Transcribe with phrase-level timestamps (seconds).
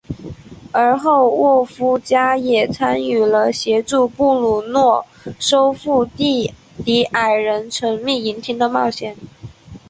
[0.71, 5.05] 而后沃夫加也参与了协助布鲁诺
[5.39, 9.15] 收复地底矮人城秘银厅的冒险。